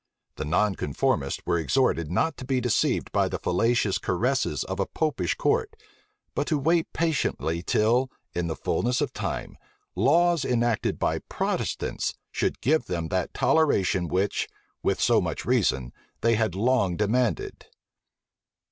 [0.37, 5.35] The nonconformists were exhorted not to be deceived by the fallacious caresses of a Popish
[5.35, 5.75] court,
[6.33, 9.59] but to wait patiently till, in the fulness of time,
[9.93, 14.47] laws enacted by Protestants should give them that toleration which,
[14.81, 17.67] with so much reason, they had long demanded.